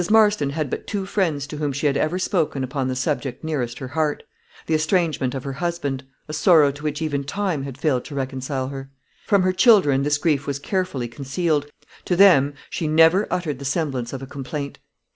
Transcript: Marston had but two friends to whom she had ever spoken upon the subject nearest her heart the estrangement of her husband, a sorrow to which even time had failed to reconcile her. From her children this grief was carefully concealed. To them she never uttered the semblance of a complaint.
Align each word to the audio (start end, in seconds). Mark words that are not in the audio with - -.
Marston 0.09 0.49
had 0.49 0.67
but 0.71 0.87
two 0.87 1.05
friends 1.05 1.45
to 1.45 1.57
whom 1.57 1.71
she 1.71 1.85
had 1.85 1.95
ever 1.95 2.17
spoken 2.17 2.63
upon 2.63 2.87
the 2.87 2.95
subject 2.95 3.43
nearest 3.43 3.77
her 3.77 3.89
heart 3.89 4.23
the 4.65 4.73
estrangement 4.73 5.35
of 5.35 5.43
her 5.43 5.53
husband, 5.53 6.03
a 6.27 6.33
sorrow 6.33 6.71
to 6.71 6.83
which 6.83 7.03
even 7.03 7.23
time 7.23 7.61
had 7.61 7.77
failed 7.77 8.03
to 8.03 8.15
reconcile 8.15 8.69
her. 8.69 8.89
From 9.27 9.43
her 9.43 9.53
children 9.53 10.01
this 10.01 10.17
grief 10.17 10.47
was 10.47 10.57
carefully 10.57 11.07
concealed. 11.07 11.67
To 12.05 12.15
them 12.15 12.55
she 12.71 12.87
never 12.87 13.27
uttered 13.29 13.59
the 13.59 13.63
semblance 13.63 14.11
of 14.11 14.23
a 14.23 14.25
complaint. 14.25 14.79